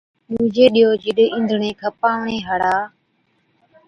[0.31, 2.75] ڏُوجي ڏِيئو جِڏ اِينڌڻي کپاوَڻي هاڙا